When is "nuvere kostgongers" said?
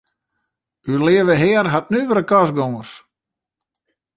1.91-2.91